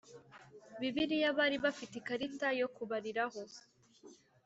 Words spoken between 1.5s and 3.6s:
bafite ikarita yo kubariraho